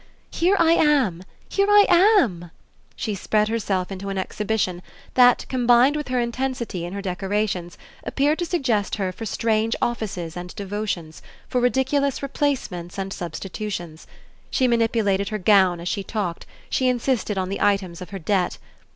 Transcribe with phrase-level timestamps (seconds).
[0.31, 1.85] Here I am, here I
[2.17, 2.49] am!"
[2.95, 4.81] she spread herself into an exhibition
[5.13, 10.35] that, combined with her intensity and her decorations, appeared to suggest her for strange offices
[10.35, 14.07] and devotions, for ridiculous replacements and substitutions.
[14.49, 18.57] She manipulated her gown as she talked, she insisted on the items of her debt.